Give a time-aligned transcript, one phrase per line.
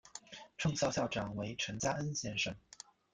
[0.57, 2.55] 创校校长为陈加恩先生。